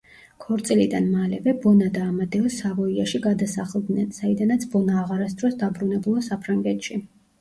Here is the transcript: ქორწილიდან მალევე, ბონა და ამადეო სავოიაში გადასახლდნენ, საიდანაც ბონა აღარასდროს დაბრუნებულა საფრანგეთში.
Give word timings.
ქორწილიდან 0.43 1.09
მალევე, 1.17 1.53
ბონა 1.65 1.89
და 1.97 2.05
ამადეო 2.13 2.49
სავოიაში 2.55 3.21
გადასახლდნენ, 3.27 4.09
საიდანაც 4.21 4.67
ბონა 4.73 4.97
აღარასდროს 5.03 5.59
დაბრუნებულა 5.65 6.25
საფრანგეთში. 6.31 6.99